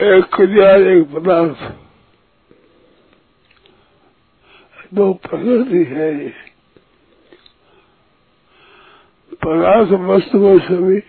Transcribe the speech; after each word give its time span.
एक 0.00 0.24
क्रिया 0.24 0.76
एक 0.76 1.12
पदार्थ 1.14 1.74
दो 4.94 5.12
प्रकृति 5.12 5.84
है 5.84 6.24
ये। 6.24 6.32
पदार्थ 9.44 9.88
वस्तु 9.88 10.38
को 10.38 10.58
सभी। 10.58 11.02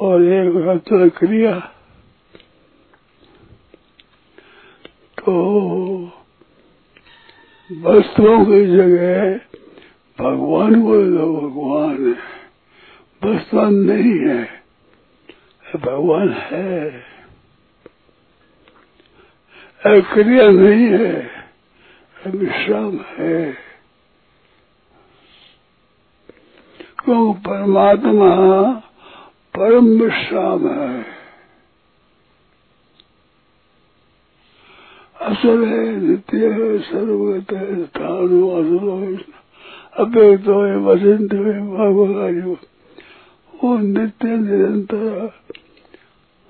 और 0.00 0.22
एक 0.22 0.52
रहता 0.56 1.08
क्रिया 1.08 1.60
तो 5.18 5.32
वस्तुओं 7.72 8.44
की 8.44 8.66
जगह 8.66 9.38
भगवान 10.18 10.82
को 10.82 11.18
तो 11.18 11.40
भगवान 11.40 12.14
है। 12.14 12.40
वस्तुवान 13.24 13.74
नहीं 13.74 14.28
है। 14.28 14.62
भगवान 15.76 16.28
है। 16.28 17.11
क्रिया 19.86 20.50
नहीं 20.50 20.86
है 20.86 21.30
विश्राम 22.26 22.96
है। 22.96 23.56
क्योंकि 27.04 27.40
परमात्मा 27.40 28.62
परम 29.56 29.86
विश्राम 29.86 30.68
है। 30.68 31.06
असल 35.20 35.64
है 35.64 35.96
नित्य 35.96 36.36
है, 36.36 36.78
सर्वगत 36.78 37.52
है, 37.52 37.86
स्थान 37.86 38.60
असलो 38.60 40.64
है 40.64 40.76
वसंत 40.76 41.32
है 41.32 41.60
भगवान 41.60 42.56
वो 43.64 43.78
नित्य 43.78 44.28
निरंतर 44.28 45.32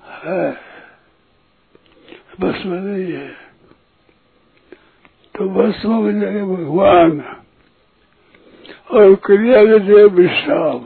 है। 0.03 0.72
बस 2.39 2.63
में 2.65 2.79
नहीं 2.79 3.13
है। 3.13 3.29
तो 5.35 5.49
बस 5.49 5.85
में 5.85 6.21
जगह 6.21 6.45
भगवान। 6.45 7.21
और 8.91 9.15
क्रिया 9.15 9.65
के 9.65 9.79
जगह 9.79 10.05
विश्राम। 10.05 10.79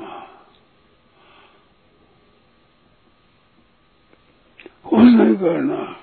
कुछ 4.89 4.99
नहीं 4.99 5.35
करना। 5.35 5.93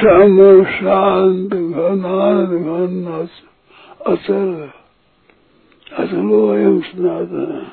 श्याम 0.00 0.64
शांत 0.64 1.54
घनाद 1.54 2.48
घन 2.48 3.28
अचल 4.06 4.70
अयम 6.52 6.80
सनातन 6.80 7.72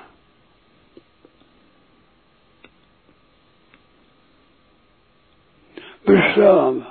विश्राम 6.09 6.81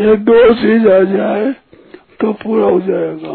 यह 0.00 0.14
दो 0.14 0.54
चीज़ 0.54 0.88
आ 0.88 1.00
जाए 1.16 1.52
तो 2.20 2.32
पूरा 2.32 2.64
हो 2.64 2.80
जाएगा। 2.80 3.32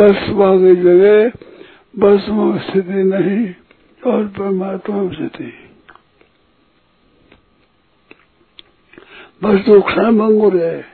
बस 0.00 0.28
की 0.30 0.76
जगह 0.76 1.28
बस 1.96 2.28
में 2.28 2.58
स्थिति 2.58 3.02
नहीं, 3.04 3.54
और 4.12 4.26
परमात्मा 4.28 4.96
में 4.96 5.14
स्थिति। 5.14 5.52
बस 9.42 9.60
तो 9.66 9.80
क्षण 9.80 10.18
भंगुर 10.18 10.56
है। 10.56 10.93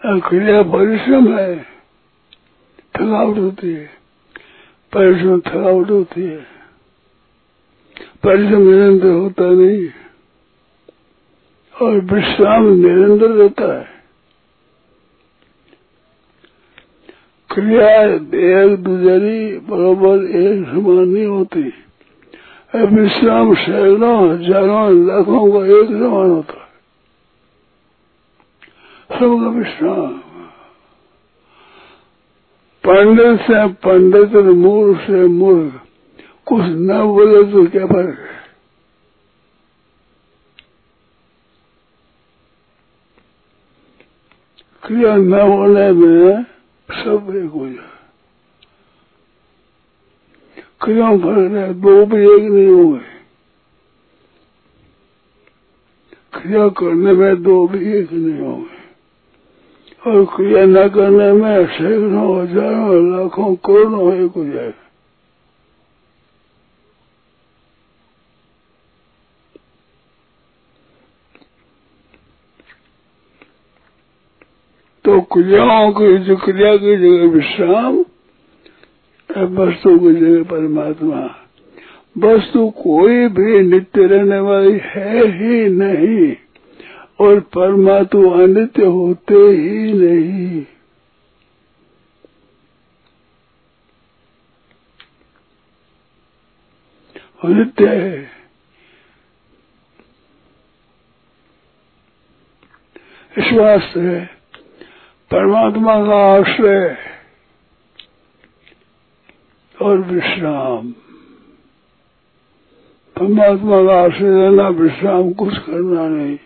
क्रिया 0.00 0.62
परिश्रम 0.62 1.26
है, 1.34 1.56
थकावट 2.94 3.38
होती 3.38 3.72
है, 3.72 3.88
परिश्रम 4.92 5.40
थकावट 5.40 5.90
होती 5.90 6.22
है। 6.22 6.38
परिश्रम 8.24 8.62
निरंतर 8.62 9.08
होता 9.08 9.48
नहीं, 9.50 9.88
और 11.74 11.98
विश्राम 12.12 12.68
निरंतर 12.76 13.30
रहता 13.32 13.72
है। 13.74 13.88
क्रिया 17.50 17.90
एक 18.62 18.76
दूसरी 18.78 19.58
बराबर 19.68 20.24
एक 20.38 20.64
समान 20.64 21.08
नहीं 21.08 21.26
होती। 21.26 21.62
विश्राम 22.74 23.54
सैकड़ों 23.54 24.16
हज़ारों, 24.30 25.06
लाखों 25.06 25.44
का 25.52 25.66
एक 25.78 25.88
समान 25.90 26.30
होता 26.30 26.59
सबका 29.10 29.48
विश्राम 29.48 30.18
पंडित 32.84 33.40
से 33.40 33.66
पंडित, 33.68 34.36
मूर्ख 34.56 35.00
से 35.00 35.26
मूर्ख, 35.26 35.72
कुछ 36.46 36.60
न 36.60 37.02
बोले 37.06 37.52
तो 37.52 37.66
क्या 37.70 37.86
फ़र्क 37.86 38.18
है? 38.18 38.40
क्रिया 44.82 45.16
न 45.16 45.40
होने 45.40 45.92
में 45.92 46.44
सब 46.90 47.32
एक 47.36 47.50
हो 47.50 47.68
जाए? 47.68 47.90
क्रिया 50.82 51.10
फ़र्क 51.18 51.52
है? 51.52 51.74
दो 51.74 52.06
भी 52.06 52.22
एक 52.24 52.50
नहीं 52.52 52.68
होंगे। 52.68 53.10
क्रिया 56.40 56.68
करने 56.68 57.12
में 57.12 57.42
दो 57.42 57.66
भी 57.68 57.92
एक 57.92 58.12
नहीं 58.12 58.40
होंगे? 58.40 58.79
और 60.02 60.24
क्रिया 60.26 60.64
न 60.66 60.88
करने 60.88 61.32
में 61.32 61.66
सैकड़ों 61.68 62.28
हज़ारों 62.42 63.00
लाखों 63.10 63.54
करोड़ों 63.66 64.12
एक 64.14 64.32
हो 64.36 64.44
जाएगा 64.44 64.88
तो 75.04 75.20
क्रियाओं 75.32 75.92
की 75.92 76.16
जो 76.18 76.36
क्रिया 76.36 76.76
की 76.76 76.96
जगह 76.96 77.28
विश्राम 77.28 77.98
वस्तु 79.30 79.98
की 79.98 80.12
जगह 80.14 80.42
परमात्मा 80.50 81.20
वस्तु 82.18 82.68
कोई 82.78 83.26
भी 83.28 83.60
नित्य 83.62 84.06
रहने 84.06 84.38
वाली 84.40 84.80
है 84.84 85.26
ही 85.28 85.68
नहीं। 85.74 86.36
और 87.20 87.40
परमात्मा 87.40 88.42
अनित्य 88.42 88.86
होते 88.86 89.34
ही 89.34 89.92
नहीं। 89.92 90.66
नित्य 97.44 97.88
है। 97.88 98.30
इस 103.38 103.52
वास्ते 103.52 104.26
परमात्मा 105.30 106.06
का 106.06 106.32
आश्रय 106.32 106.96
और 109.82 109.98
विश्राम। 109.98 110.92
परमात्मा 113.16 113.84
का 113.84 114.02
आश्रय 114.02 114.50
लेना, 114.50 114.68
विश्राम 114.68 115.32
कुछ 115.32 115.58
करना 115.58 116.08
नहीं। 116.08 116.38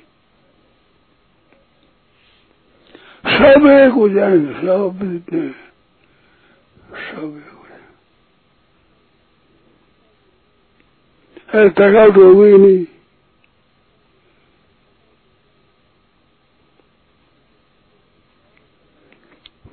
सब 3.34 3.66
एक 3.66 3.92
हो 3.92 4.08
जाएँगे 4.08 4.52
सब 4.54 4.98
जितने 5.02 5.48
सब 7.02 7.36
एक 7.36 7.52
हो 7.52 7.66
जाएँगे 11.52 11.70
थकावट 11.70 12.16
होगी 12.16 12.58
नहीं। 12.58 12.84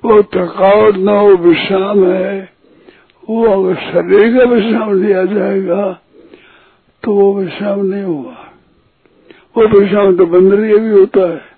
वो 0.04 0.22
थकावट 0.22 0.96
न 0.96 1.08
हो, 1.08 1.28
विश्राम 1.28 2.04
है। 2.06 2.52
वो 3.28 3.44
अगर 3.46 3.74
शरीर 3.82 4.38
का 4.38 4.44
विश्राम 4.44 5.02
लिया 5.02 5.24
जाएगा 5.24 5.92
तो 7.02 7.14
वो 7.14 7.34
विश्राम 7.34 7.80
नहीं 7.86 8.02
होगा। 8.02 8.52
वो 9.56 9.66
विश्राम 9.80 10.16
तो 10.16 10.26
बंदरिया 10.26 10.76
भी 10.76 10.90
होता 10.90 11.30
है। 11.30 11.51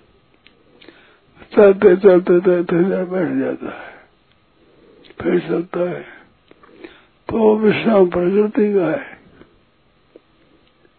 चलते 1.55 1.95
चलते 1.95 2.39
चलते 2.41 2.75
बैठ 3.05 3.29
जाता 3.39 3.71
है। 3.73 3.93
फिर 5.21 5.39
चलता 5.39 5.89
है 5.89 6.01
तो 7.29 7.37
वो 7.37 7.55
विश्राम 7.57 8.07
प्रकृति 8.09 8.73
का 8.73 8.89
है। 8.91 9.19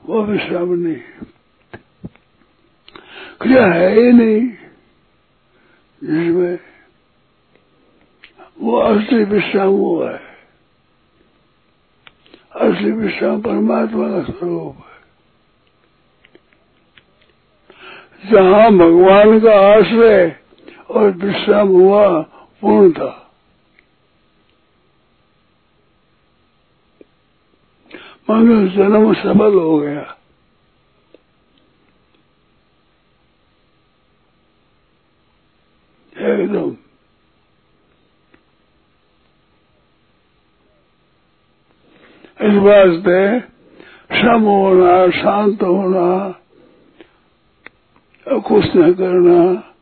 वो 0.03 0.23
विश्राम 0.23 0.73
नहीं। 0.75 1.01
क्रिया 3.41 3.67
है 3.67 3.91
ही 3.95 4.13
नहीं, 4.13 4.49
जिसमें 6.03 6.59
वो 8.61 8.77
असली 8.79 9.25
विश्राम 9.25 9.69
हुआ 9.69 10.11
है। 10.11 10.23
असली 12.57 12.91
विश्राम 12.93 13.41
परमात्मा 13.43 14.09
का 14.09 14.23
स्वरूप 14.23 14.77
है। 14.77 14.97
जहाँ 18.25 18.71
भगवान 18.73 19.41
का 19.41 19.55
आश्रय 19.69 20.37
और 20.91 21.11
विश्राम 21.11 21.69
हुआ, 21.69 22.23
पूर्ण 22.61 22.93
था। 22.93 23.23
मनुष्य 28.31 28.77
जन्म 28.77 29.15
सफल 29.15 29.55
हो 29.55 29.79
गया। 29.79 30.17
एकदम। 36.19 36.71
इस 42.43 42.55
वास्ते 42.55 43.41
सम 44.21 44.43
होना, 44.43 45.11
शांत 45.11 45.63
होना 45.63 46.41
कुछ 48.29 48.65
न 48.77 48.95
करना 48.95 49.73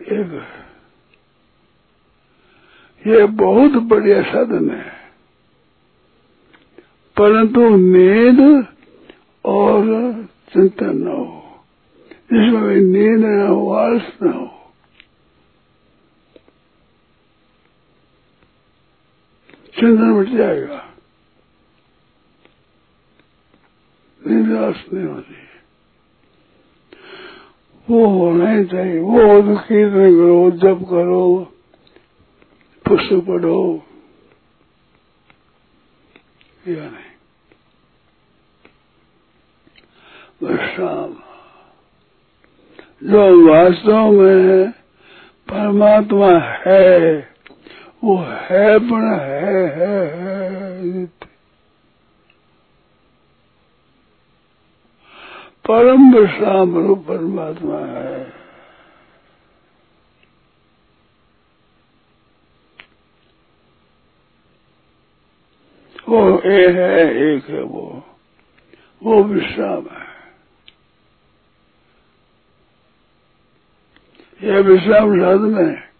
एक 0.00 0.42
ये 3.06 3.26
बहुत 3.26 3.70
बढ़िया 3.70 4.22
साधन 4.22 4.70
है। 4.70 5.00
परंतु 7.16 7.76
नींद 7.76 8.66
और 9.44 9.84
चिंतन 10.52 10.98
न 10.98 11.06
हो। 11.06 11.36
जिसमें 12.32 12.76
नींद 12.76 13.24
न 13.24 13.46
हो, 13.46 13.72
आलस 13.72 14.12
न 14.22 14.28
हो। 14.28 14.72
चिंतन 19.80 20.02
मिट 20.02 20.28
जाएगा। 20.28 20.94
निराश 24.26 24.84
नहीं 24.92 25.06
होती। 25.06 25.49
वो 27.90 28.06
होना 28.06 28.50
ही 28.50 28.64
चाहिए। 28.64 28.98
वो 28.98 29.26
हो 29.26 29.42
तो 29.42 29.56
कीर्तन 29.56 30.16
करो 30.16 30.50
जप 30.50 30.84
करो 30.90 31.52
पुस्तक 32.88 33.26
पढ़ो 33.28 33.82
या 36.68 36.84
नहीं? 36.84 37.10
विश्राम 40.42 41.16
जो 43.04 43.48
वास्तव 43.48 44.10
में 44.10 44.70
परमात्मा 45.48 46.38
है 46.38 47.28
वो 48.04 48.16
है 48.16 48.78
पण 48.78 49.20
है, 49.20 49.64
है, 49.78 50.06
है 50.06 51.19
परम 55.70 56.16
विश्राम 56.16 56.86
रूप 56.86 57.06
परमात्मा 57.08 57.78
है। 57.78 58.32
वो 66.08 66.40
ए 66.40 66.72
है, 66.72 67.16
एक 67.16 67.44
है 67.48 67.62
वो। 67.62 68.02
वो 69.02 69.24
विश्राम 69.24 69.86
है। 69.86 70.10
यह 74.42 74.58
विश्राम 74.58 75.20
साधन 75.20 75.68
है। 75.68 75.90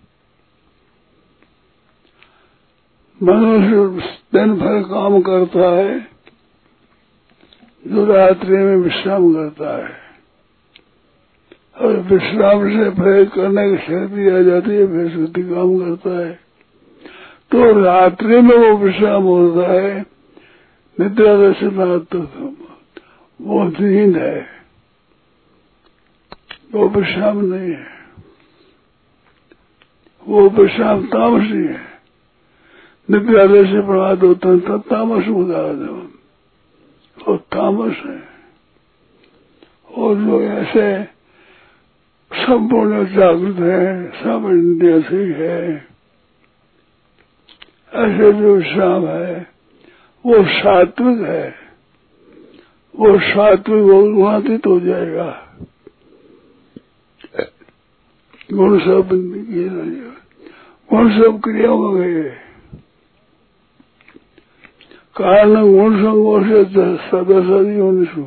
मनुष्य 3.23 4.09
दिन 4.33 4.57
भर 4.57 4.83
काम 4.83 5.23
करता 5.23 5.71
है। 5.77 6.20
जो 7.87 8.05
रात्रि 8.05 8.57
में 8.57 8.77
विश्राम 8.77 9.35
करता 9.35 9.87
है। 9.87 9.93
और 11.79 11.97
विश्राम 11.97 12.69
से 12.69 12.91
फिर 12.91 13.25
करने 13.25 13.71
की 13.71 13.77
शक्ति 13.77 14.31
आ 14.31 14.43
जाती 14.43 14.71
है, 14.71 14.87
फिर 14.87 15.27
शक्ति 15.27 15.43
काम 15.43 15.79
करता 15.79 16.27
है। 16.27 16.41
तो 17.51 17.81
रात्रि 17.81 18.41
में 18.41 18.57
वो 18.57 18.77
विश्राम 18.77 19.23
होता 19.23 19.73
है। 19.73 20.07
निद्रा 21.01 21.37
दर्शनाथ 21.37 22.01
तो 22.01 22.21
वो 23.41 23.65
नींद 23.65 24.17
है। 24.17 24.47
वो 26.73 26.89
विश्राम 26.89 27.41
नहीं 27.41 27.73
है। 27.73 27.87
वो 30.29 30.49
विश्राम 30.49 31.07
तामसी 31.07 31.67
है। 31.67 31.81
निद्रा 33.11 33.47
दर्शन 33.47 33.83
प्रभात 33.83 34.23
होता 34.23 34.49
है, 34.49 34.61
तब 34.61 34.83
तामस 34.91 35.29
होता 35.29 35.87
है 37.21 37.27
और 37.27 37.37
तामस 37.37 37.97
है। 37.97 38.29
और 39.95 40.15
जो 40.15 40.43
ऐसे 40.43 41.05
संपूर्ण 42.33 43.07
जागृत 43.07 43.57
है, 43.57 44.11
सब 44.11 44.49
इंद्रिया 44.51 45.01
से 45.01 45.17
है 45.17 45.91
ऐसे 47.95 48.33
जो 48.33 48.57
विश्राम 48.57 49.07
है, 49.07 49.47
वो 50.27 50.45
सात्विक 50.45 51.21
है। 51.21 51.55
वो 52.97 53.19
सात्विक 53.19 53.83
वो 53.83 54.15
गुणातीत 54.15 54.67
हो 54.67 54.81
जाएगा। 54.81 55.47
गुण 58.53 58.79
सब 58.79 59.09
गुण 60.91 61.23
सब 61.23 61.41
क्रिया 61.41 61.69
हो 61.69 61.91
गए 61.91 62.37
कारण 65.17 65.55
गुण 65.55 65.97
संगों 65.97 66.43
से 66.45 66.65
सदस्य 66.65 67.77
योनिषु 67.79 68.23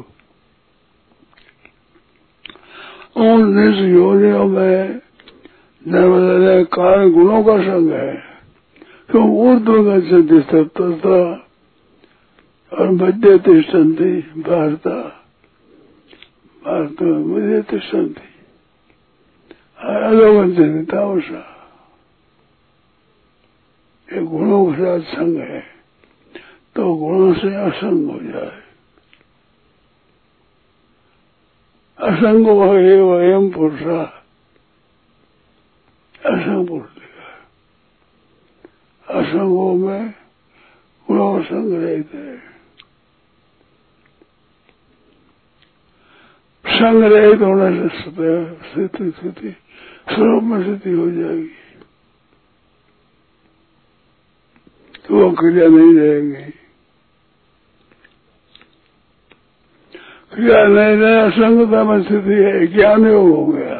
उन 3.15 3.57
योनियों 3.85 4.47
में 4.47 4.99
जन्म 5.85 6.63
कारण 6.73 7.11
गुणों 7.11 7.43
का 7.43 7.57
संग 7.61 7.91
है 7.91 8.13
क्यों 9.09 9.57
गति 9.85 10.39
तत्वता 10.51 11.17
और 12.71 12.91
मध्य 12.91 13.37
तिष्ठन्ति 13.37 14.11
भारत 14.41 14.87
भारत 16.61 17.01
में 17.01 17.17
मध्य 17.25 17.61
तिष्ठन्ति 17.61 18.29
अधोगंता 19.89 21.03
उषा 21.05 21.45
ये 24.09 24.25
गुणों 24.25 24.65
के 24.65 24.81
साथ 24.81 25.15
संग 25.15 25.37
है 25.37 25.72
तो 26.75 26.93
गुणों 26.95 27.33
से 27.33 27.53
असंग 27.55 28.09
हो 28.11 28.19
जाए। 28.23 28.61
असंग 31.99 32.47
है 32.47 32.95
वयम 33.01 33.49
पुरुषा। 33.49 34.01
असंग 36.25 36.67
पुरुष 36.67 37.01
असंगों 39.07 39.73
में 39.75 40.09
गुणों 41.07 41.43
संग 41.43 41.73
रहते 41.73 42.17
हैं 42.17 42.39
संग 46.65 47.03
रहित 47.03 47.41
होने 47.41 47.89
से 47.89 47.99
स्थिति 48.69 49.09
स्थिति 49.11 49.51
स्वरूप 50.09 50.43
में 50.43 50.61
स्थिति 50.63 50.91
हो 50.91 51.09
जाएगी। 51.11 51.49
तो 55.05 55.15
वो 55.15 55.31
क्रिया 55.31 55.67
नहीं 55.67 55.93
रहेगी। 55.95 56.62
क्रिया 60.33 60.63
नहीं 60.67 60.95
रहे 60.97 61.19
असंगता 61.21 61.83
में 61.83 62.03
स्थिति 62.03 62.43
है 62.43 62.67
ज्ञान 62.67 63.05
योग 63.07 63.29
हो 63.29 63.45
गया 63.45 63.79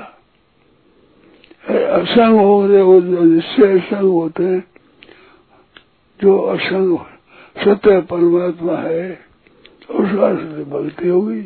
असंग 1.93 2.39
हो, 2.39 2.67
जो 2.67 3.01
जिससे 3.01 3.71
असंग 3.79 4.09
होते 4.11 4.43
हैं 4.43 4.63
जो 6.19 6.37
असंग 6.47 6.97
सत्य 7.57 7.99
परमात्मा 8.01 8.77
है 8.77 9.05
उसका 9.89 10.33
से 10.35 10.63
भक्ति 10.63 11.07
होगी। 11.07 11.41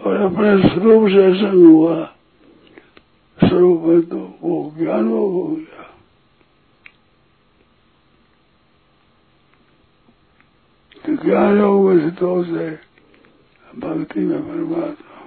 और 0.00 0.16
अपने 0.22 0.68
स्वरूप 0.68 1.08
से 1.10 1.24
असंग 1.24 1.64
हुआ, 1.66 1.96
स्वरूप 3.38 3.82
में 3.82 4.00
तो 4.02 4.18
वो 4.42 4.74
ज्ञान 4.78 5.10
योग 5.10 5.32
हो 5.32 5.46
गया। 5.48 5.82
तो 11.04 11.22
ज्ञान 11.24 11.58
योग 11.58 11.88
में 11.88 11.98
से 12.00 12.10
तो 12.16 12.42
से 12.44 12.87
भक्ति 13.78 14.20
में 14.20 14.42
परमात्मा 14.42 15.18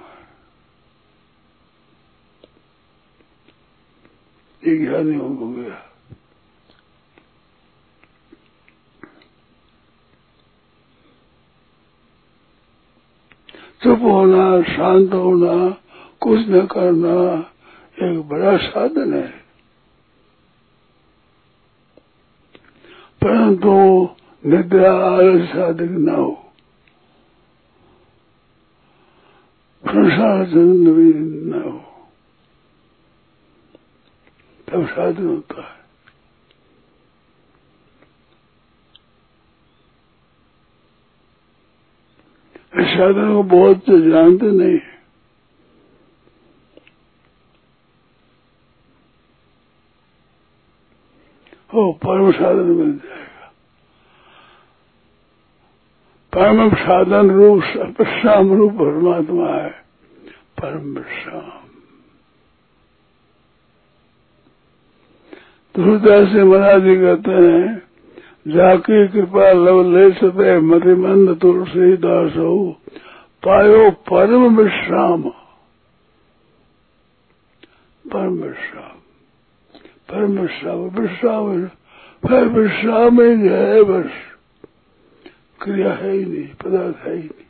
ये 4.66 4.78
ज्ञान 4.78 5.14
हो 5.20 5.52
गया। 5.52 5.88
चुप 13.82 13.98
होना, 14.02 14.62
शांत 14.62 15.12
होना, 15.12 15.76
कुछ 16.20 16.40
न 16.40 16.66
करना 16.66 17.50
एक 18.12 18.20
बड़ा 18.20 18.56
साधन 18.56 19.14
है। 19.14 19.42
परंतु 23.22 23.70
निद्रा 24.46 24.92
आलस 24.92 25.48
साधक 25.48 25.82
न 25.82 26.08
हो। 26.08 26.41
भी 29.84 31.12
न 31.50 31.62
हो 31.64 31.78
तब 34.68 34.86
साधन 34.86 35.26
होता 35.26 35.62
है। 35.62 35.82
साधन 42.96 43.34
को 43.34 43.42
बहुत 43.42 43.84
तो 43.86 43.98
जानते 44.00 44.50
नहीं 44.50 44.78
हो। 51.74 51.92
परम 51.92 52.32
साधन 52.32 52.70
मिल 52.70 52.92
जाएगा 52.98 53.21
परम 56.32 56.68
साधन 56.74 57.30
रूप 57.30 57.62
विश्राम 58.00 58.52
रूप 58.52 58.72
परमात्मा 58.72 59.48
है। 59.48 59.70
परम 60.60 60.94
विश्राम 60.94 61.50
तुलसीदास 65.74 66.28
से 66.28 66.44
महाराज 66.44 66.82
कहते 66.82 67.32
हैं, 67.32 67.82
जाकी 68.48 69.08
कृपा 69.08 69.50
लव 69.52 69.82
ले 69.90 70.10
सते, 70.12 70.58
मतिमंद 70.60 71.36
तुलसीदास 71.40 72.36
हो, 72.36 72.56
पायो 73.42 73.90
परम 73.90 74.56
विश्राम। 74.56 75.22
परम 78.04 78.34
विश्राम 78.38 78.98
परम 80.08 80.38
विश्राम 80.38 80.78
विश्राम 81.00 81.66
फिर 82.22 82.48
विश्राम 82.48 83.20
ही 83.20 83.48
है 83.48 83.82
बस। 83.82 84.31
क्रिया 85.62 85.92
है 85.94 86.12
ही 86.12 86.24
नहीं 86.24 86.54
पदार्थ 86.54 86.96
है 86.96 87.16
ही 87.16 87.22
नहीं। 87.22 87.46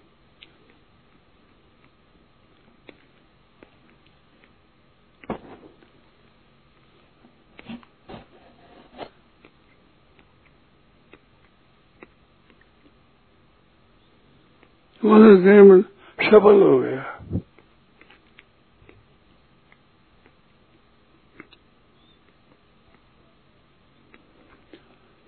सफल 16.19 16.62
हो 16.62 16.78
गया। 16.78 17.02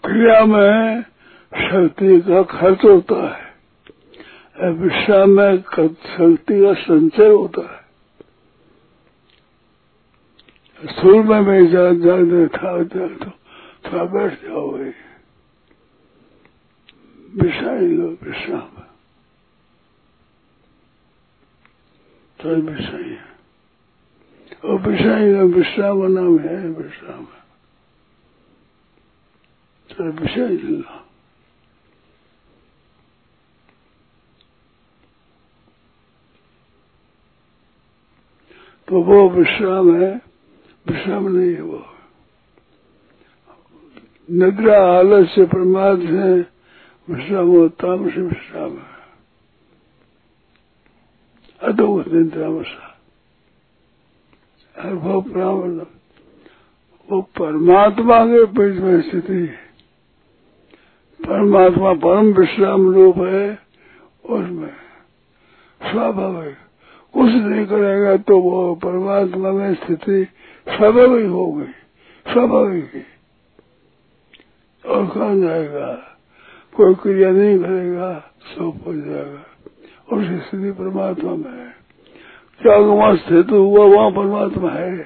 क्रिया 0.04 0.44
में 0.44 1.04
शक्ति 1.54 2.20
का 2.20 2.42
खर्च 2.50 2.84
होता 2.84 3.16
है। 3.28 3.44
विश्राम 4.72 5.30
में 5.30 5.58
शक्ति 5.60 6.56
का 6.60 6.72
संचय 6.74 7.28
होता 7.28 7.62
है। 7.72 7.82
स्थूल 10.80 11.20
में 11.22 11.40
मैं 11.40 11.62
जा 11.66 11.84
जाने 12.04 12.46
था 12.48 12.72
तो 12.84 13.30
थोड़ा 13.84 14.04
बैठ 14.04 14.32
जाओगे 14.42 14.92
विषय 17.34 17.80
लो 17.88 18.08
विश्राम 18.22 18.68
और 24.64 24.76
विषय 24.80 25.42
विश्राम 25.54 25.98
नाम 26.12 26.34
है 26.38 26.56
विश्राम 26.70 27.24
विषय 30.12 30.48
लो। 30.62 30.82
तो 38.88 39.00
वो 39.00 39.30
विश्राम 39.30 40.02
है, 40.02 40.20
विश्राम 40.86 41.28
नहीं 41.28 41.54
है 41.54 41.62
वो। 41.62 41.86
निद्रा, 44.30 44.98
आलस्य, 44.98 45.46
प्रमाद 45.46 46.00
है, 46.00 46.46
विश्राम 47.10 47.46
होता 47.46 48.10
से 48.10 48.20
विश्राम 48.20 48.70
है। 48.70 48.94
अतो 51.62 52.04
निद्रा 52.12 52.48
वसा 52.48 52.98
और 54.78 54.92
वो 54.92 55.20
वो 57.10 57.22
परमात्मा 57.22 58.26
के 58.26 58.44
बीच 58.44 58.82
में 58.82 59.10
स्थिति 59.10 59.32
है। 59.32 59.64
परमात्मा 61.22 61.94
परम 61.94 62.32
विश्राम 62.32 62.94
रूप 62.94 63.16
है, 63.16 63.58
उसमें 64.24 64.72
स्वाभाविक 65.90 66.56
कुछ 67.14 67.30
नहीं 67.30 67.66
करेगा 67.66 68.16
तो 68.16 68.38
वो 68.38 68.74
परमात्मा 68.74 69.52
में 69.52 69.74
स्थिति 69.74 70.24
स्वाभाविक 70.68 71.26
हो 71.26 71.52
गई 71.52 71.72
स्वाभाविक 72.32 73.06
और 74.86 75.06
कहा 75.06 75.34
जाएगा? 75.34 75.94
कोई 76.74 76.94
क्रिया 76.94 77.30
नहीं 77.30 77.58
करेगा, 77.58 78.32
सब 78.44 78.82
हो 78.86 78.94
जाएगा। 78.94 79.44
और 80.12 80.24
स्थिति 80.24 80.72
परमात्मा 80.72 81.34
में 81.36 81.58
है। 81.58 81.76
क्या 82.62 82.76
वहाँ 82.76 83.16
स्थित 83.16 83.50
हुआ, 83.50 83.84
वहाँ 83.84 84.10
परमात्मा 84.10 84.70
है? 84.70 85.04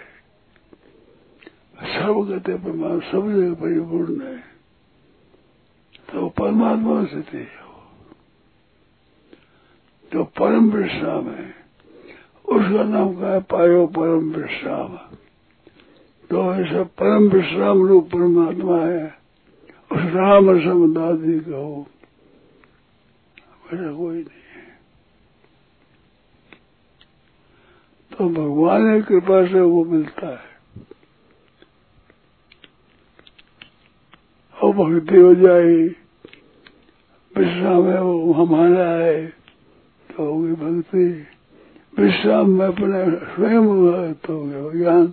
सब 1.79 2.27
कहते 2.29 2.55
परमात्मा, 2.55 3.13
सब 3.13 3.33
जगह 3.33 3.55
परिपूर्ण 3.55 4.23
है। 4.23 4.39
तो 6.13 6.29
परमात्मा 6.29 7.05
स्थिति 7.05 7.37
है 7.37 7.59
जो 10.13 10.25
परम 10.25 10.71
विश्राम 10.71 11.31
है। 11.31 11.68
उसका 12.49 12.83
नाम 12.83 13.21
का 13.21 13.33
है? 13.33 13.41
पायो 13.41 13.87
परम 13.87 14.31
विश्राम। 14.31 14.97
तो 16.31 16.55
ऐसा 16.55 16.83
परम 16.83 17.29
विश्राम 17.29 17.87
रूप 17.87 18.07
परमात्मा 18.07 18.81
है। 18.81 19.19
उस 19.93 20.13
राम 20.15 20.61
समदादी 20.61 21.41
कहो 21.41 21.87
ऐसा 23.67 23.93
कोई 23.93 24.17
नहीं 24.17 24.25
है। 24.25 24.59
तो 28.19 28.29
भगवान 28.29 29.01
की 29.01 29.07
कृपा 29.07 29.47
से 29.47 29.61
वो 29.61 29.85
मिलता 29.85 30.27
है। 30.27 30.49
और 34.63 34.73
भक्ति 34.73 35.17
हो 35.17 35.35
जाए, 35.35 35.75
विश्राम 37.37 37.91
है, 37.91 38.03
वो 38.03 38.33
हमारा 38.33 38.91
है 38.91 39.27
तो 40.17 40.33
होगी 40.33 40.53
भक्ति। 40.53 41.27
विश्राम 41.99 42.51
में 42.51 42.67
अपने 42.67 43.05
स्वयं 43.35 43.65
हो 43.65 43.81
गया 43.83 44.71
ज्ञान 44.71 45.13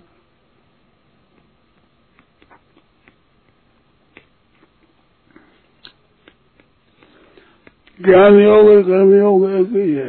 ज्ञान 8.00 8.34
योग 8.34 8.66
और 8.66 8.82
कर्म 8.82 9.14
योग 9.14 9.50
एक 9.50 9.68
ही 9.68 9.92
है। 9.92 10.08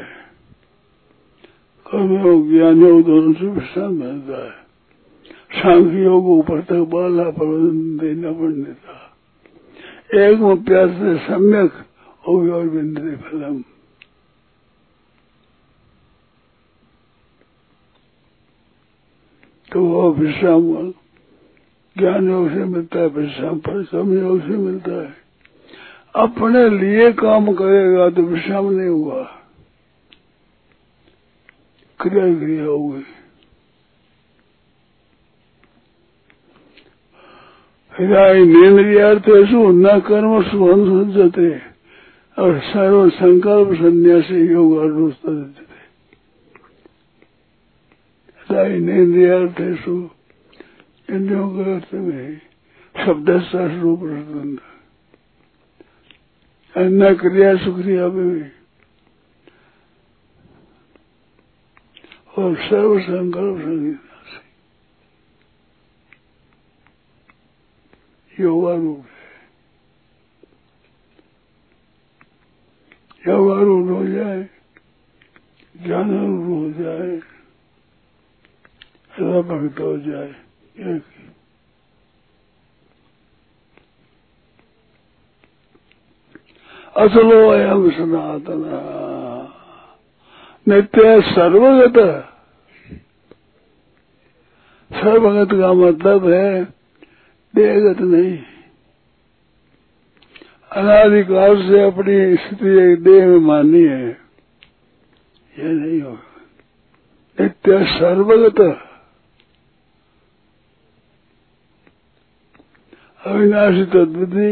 कर्म 1.85 2.27
योग 2.27 2.49
ज्ञान 2.49 2.81
योग 2.81 3.03
दोनों 3.05 3.33
से 3.33 3.47
विश्राम 3.47 3.93
मिलता 3.93 4.43
है। 4.45 4.51
सांख्य 5.53 6.03
योग 6.03 6.27
ऊपर 6.29 6.61
तक 6.61 6.81
बाला 6.93 7.29
प्रबंधन 7.29 7.97
देना 7.97 8.31
पड़ने 8.31 8.73
था 8.73 8.97
एक 10.23 10.65
प्यास 10.65 10.89
से 10.89 11.17
सम्यक 11.27 11.71
और 12.27 12.67
बिंदे 12.67 13.15
फलम। 13.15 13.63
तो 19.77 19.83
वो 19.85 20.11
विश्राम 20.11 20.91
ज्ञान 21.95 22.29
योग 22.29 22.49
से 22.49 22.63
मिलता 22.65 22.99
है 22.99 23.07
विश्राम 23.07 23.57
परिश्रम 23.57 24.13
योग 24.13 24.41
से 24.41 24.55
मिलता 24.57 24.91
है। 24.91 25.09
अपने 26.15 26.69
लिए 26.69 27.11
काम 27.13 27.53
करेगा 27.53 28.09
तो 28.09 28.21
विश्राम 28.21 28.69
नहीं 28.69 28.89
हुआ। 28.89 29.21
क्रिया 31.99 32.25
क्रिया 32.39 32.65
हो 32.65 32.89
गई। 32.89 33.05
नेन्द्रियार्थेशु 38.45 39.61
न 39.71 39.99
कर्म 39.99 40.41
सज्जते, 40.43 41.49
और 42.37 42.59
सर्व 42.59 43.09
अनुष्ठते 48.47 48.73
हृदय 48.73 48.93
नेन्द्रियार्थेशु 48.93 50.09
इंद्रियों 51.09 51.55
के 51.55 51.73
अर्थ 51.73 51.93
में 51.93 52.41
शब्द 53.05 53.29
रूप 53.81 53.99
रतन 54.03 54.59
अन्य 56.77 57.15
क्रिया 57.15 57.57
सुक्रिया 57.57 58.07
में 58.07 58.29
भी। 58.29 58.43
और 62.37 62.55
सर्व 62.55 62.99
संकल्प 62.99 63.61
संगीता। 63.61 63.97
से 63.97 64.07
योगारूढ़ 68.43 68.97
है। 68.97 69.17
योगारूढ़ 73.33 73.89
हो 73.89 74.07
जाए 74.07 74.49
ज्ञान 75.77 76.43
हो 76.43 76.71
जाए। 76.71 77.36
ऐसा 79.17 79.41
भक्त 79.41 79.79
हो 79.79 79.97
जाए 79.97 80.35
असलो 86.97 87.49
अयम 87.49 87.91
सनातन। 87.91 88.63
नित्य 90.67 91.21
सर्वगत। 91.21 91.97
सर्वगत 94.93 95.49
का 95.51 95.73
मतलब 95.73 96.29
है, 96.29 96.63
देहगत 97.55 98.01
नहीं। 98.01 98.39
अनाधिकार 100.71 101.55
से 101.55 101.83
अपनी 101.83 102.35
स्थिति 102.35 102.93
एक 102.93 103.03
देह 103.03 103.27
में 103.27 103.39
माननी 103.39 103.83
है। 103.83 104.09
यह 105.59 105.65
नहीं 105.65 106.01
होगा। 106.01 106.41
नित्य 107.41 107.85
सर्वगत। 107.85 108.86
अविनाशी 113.27 113.83
तद्विधि 113.93 114.51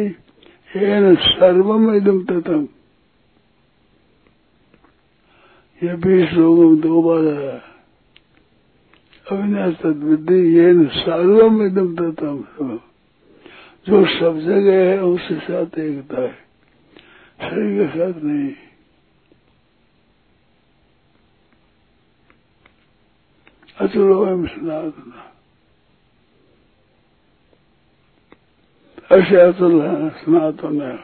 येन 0.71 1.13
सर्वम 1.17 1.83
इदम 1.95 2.19
तथम 2.29 2.65
यह 5.81 5.95
बीस 6.03 6.33
लोगों 6.33 6.69
में 6.69 6.79
दो 6.81 7.01
बार 7.01 7.27
है 7.33 7.57
अविनाश 9.25 9.75
तद्विधि 9.81 10.39
येन 10.57 10.85
सर्वम 10.95 11.61
इदम 11.65 11.93
तथम 11.95 12.79
जो 13.87 14.05
सब 14.09 14.39
जगह 14.45 14.81
है 14.81 14.99
उसके 15.03 15.35
साथ 15.45 15.77
एकता 15.79 16.21
है 16.21 16.33
शरीर 17.39 17.71
के 17.77 17.87
साथ 17.97 18.23
नहीं 18.23 18.53
अचलो 23.77 24.25
एम 24.27 24.45
सनातन 24.47 25.11
अचल 29.09 29.81
है 29.81 30.09
सनातन 30.15 30.81
है 30.81 30.95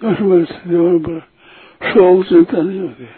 उसमें 0.00 0.44
स्थितियों 0.44 0.98
पर 1.00 1.20
शोक 1.82 2.24
चिंता 2.24 2.62
नहीं 2.62 2.80
होती 2.80 3.08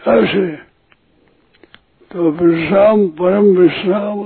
ऐसे 0.00 0.46
तो 2.10 2.30
विश्राम 2.32 3.06
परम 3.12 3.44
विश्राम 3.56 4.22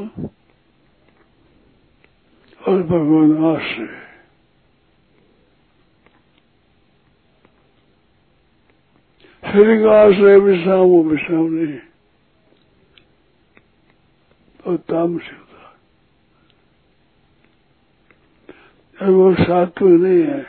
और 2.72 2.82
भगवान 2.84 3.32
आश्रय 3.46 3.88
शरीर 9.42 9.82
का 9.82 10.00
आश्रय 10.00 10.38
विश्राम 10.40 10.80
वो 10.80 11.02
विश्राम 11.04 11.46
नहीं 11.46 11.78
और 14.64 14.76
तामसिक 14.88 15.38
होता 15.38 15.76
वो 19.10 19.34
सात्विक 19.34 20.00
नहीं 20.00 20.22
है 20.22 20.40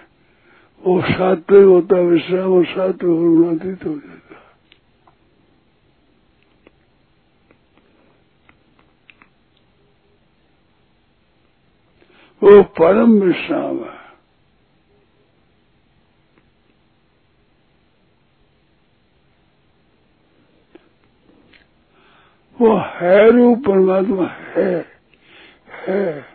वो 0.84 1.02
सात्विक 1.04 1.66
होता 1.66 2.00
विश्राम 2.08 2.54
और 2.54 2.66
सात्विक 2.68 3.02
गुणातीत 3.02 3.86
हो 3.86 3.94
जाता 3.96 4.23
वो 12.44 12.64
परम 12.64 13.12
विश्राम 13.12 13.84
है। 13.84 14.04
वो 22.62 22.78
है 22.78 23.32
रूप 23.32 23.60
परमात्मा, 23.60 24.28
है 24.28 24.92
है 25.70 26.26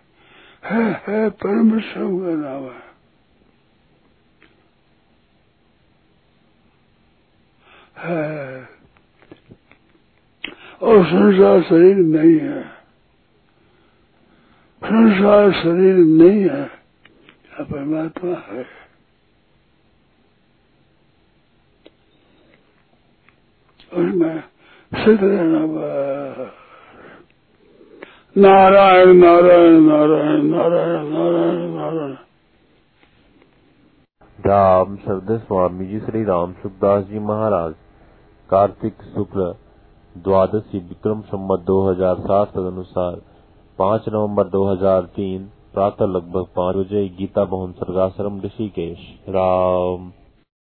है 0.65 1.03
है, 1.09 1.31
परम 1.31 1.73
विश्राम 1.73 2.19
का 2.19 2.31
नाम 2.31 2.65
है। 2.65 2.89
है। 7.99 8.69
और 10.83 11.07
संसार 11.07 11.63
शरीर 11.63 11.97
नहीं 11.97 12.41
है। 12.41 12.78
संसार 14.83 15.51
शरीर 15.53 15.97
नहीं 15.97 16.43
है 16.43 16.65
परमात्मा 17.63 18.37
है। 18.49 18.63
उसमें 23.93 24.39
सिद्ध 24.93 25.23
रहना 25.23 25.61
नारायण 28.37 29.13
नारायण 29.15 29.81
नारायण 29.83 30.43
नारायण 30.47 31.07
नारायण 31.09 31.63
नारायण। 31.71 32.15
राम 34.39 34.97
शब्द 34.97 35.31
स्वामी 35.39 35.87
जी, 35.87 35.99
श्री 36.01 36.25
राम 36.25 36.53
सुखदास 36.53 37.05
जी 37.05 37.19
महाराज। 37.21 37.75
कार्तिक 38.51 39.03
शुक्ल 39.15 39.55
द्वादशी 40.15 40.79
विक्रम 40.79 41.21
हज़ार 41.89 42.21
सात 42.21 42.53
तदनुसार 42.53 43.21
पाँच 43.79 44.05
नवंबर 44.09 44.49
2003 44.49 45.43
प्रातः 45.75 46.07
लगभग 46.07 46.47
पाँच 46.57 46.77
बजे 46.77 47.09
गीता 47.09 47.45
भवन 47.45 47.73
सर्गाश्रम 47.73 48.41
ऋषिकेश। 48.41 48.99
राम। 49.29 50.13